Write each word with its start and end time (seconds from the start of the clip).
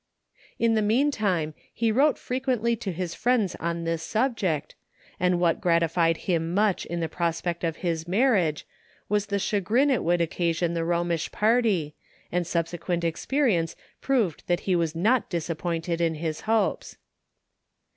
In 0.57 0.73
the 0.73 0.81
meantime, 0.81 1.53
he 1.71 1.91
wrote 1.91 2.17
frequently 2.17 2.75
to 2.75 2.91
his 2.91 3.13
friends 3.13 3.53
on 3.59 3.83
this 3.83 4.01
subject, 4.01 4.73
and 5.19 5.39
what 5.39 5.61
gratified 5.61 6.17
him 6.25 6.55
much 6.55 6.87
in 6.87 7.01
the 7.01 7.07
prospect 7.07 7.63
of 7.63 7.77
his 7.85 8.07
marriage 8.07 8.65
was 9.09 9.27
the 9.27 9.37
chagrin 9.37 9.91
it 9.91 10.03
would 10.03 10.19
occasion 10.19 10.73
the 10.73 10.85
Romish 10.85 11.31
party, 11.31 11.93
and 12.31 12.47
subsequent 12.47 13.03
experience 13.03 13.75
proved 14.01 14.41
that 14.47 14.61
he 14.61 14.75
was 14.75 14.95
not 14.95 15.29
disappointed 15.29 16.01
in 16.01 16.15
his 16.15 16.41
hopes. 16.49 16.97